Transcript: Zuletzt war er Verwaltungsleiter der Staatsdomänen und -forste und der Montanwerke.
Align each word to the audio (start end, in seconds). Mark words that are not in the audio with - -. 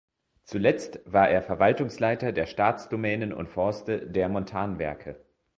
Zuletzt 0.45 0.99
war 1.05 1.29
er 1.29 1.43
Verwaltungsleiter 1.43 2.31
der 2.31 2.47
Staatsdomänen 2.47 3.31
und 3.33 3.47
-forste 3.49 4.07
und 4.07 4.15
der 4.15 4.29
Montanwerke. 4.29 5.23